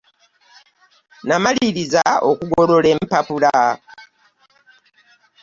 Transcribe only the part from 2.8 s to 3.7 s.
e mpapula.